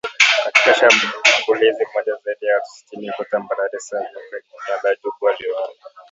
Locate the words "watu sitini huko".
2.55-3.23